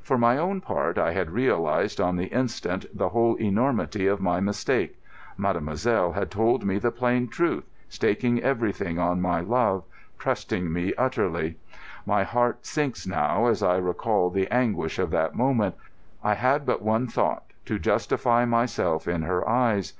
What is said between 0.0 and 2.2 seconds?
For my own part, I had realised on